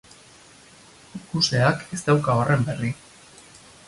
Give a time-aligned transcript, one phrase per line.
[1.19, 2.91] Ikusleak ez dauka horren berri.